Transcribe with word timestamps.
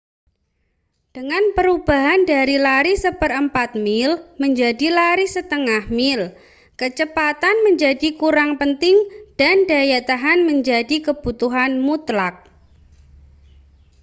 dengan 1.15 1.43
perubahan 1.55 2.21
dari 2.33 2.55
lari 2.67 2.93
seperempat 3.05 3.69
mil 3.87 4.11
menjadi 4.43 4.87
lari 4.99 5.25
setengah 5.35 5.83
mil 5.99 6.21
kecepatan 6.81 7.55
menjadi 7.65 8.07
kurang 8.21 8.51
penting 8.61 8.97
dan 9.41 9.57
daya 9.69 9.99
tahan 10.09 10.39
menjadi 10.49 10.95
kebutuhan 11.07 11.71
mutlak 11.87 12.35